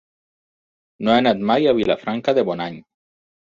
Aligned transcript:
No 1.09 1.13
he 1.15 1.17
anat 1.25 1.45
mai 1.51 1.69
a 1.73 1.75
Vilafranca 1.81 2.37
de 2.41 2.49
Bonany. 2.51 2.83